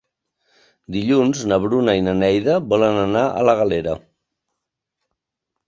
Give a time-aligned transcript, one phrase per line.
[0.95, 3.97] Dilluns na Bruna i na Neida volen anar a la Galera.